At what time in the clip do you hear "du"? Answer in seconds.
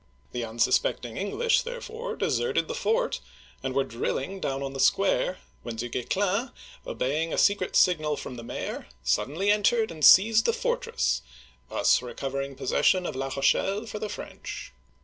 5.75-5.89